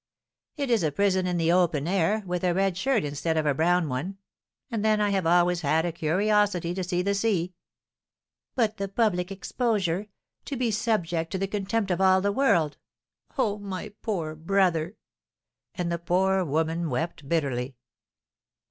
[0.57, 3.53] "It is a prison in the open air, with a red shirt instead of a
[3.53, 4.17] brown one;
[4.71, 7.53] and then I have always had a curiosity to see the sea!"
[8.55, 10.07] "But the public exposure!
[10.45, 12.77] To be subject to the contempt of all the world!
[13.37, 14.95] Oh, my poor brother!"
[15.75, 17.75] And the poor woman wept bitterly.